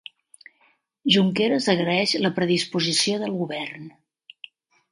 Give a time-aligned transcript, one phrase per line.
[1.15, 3.87] Junqueras agraeix la predisposició del govern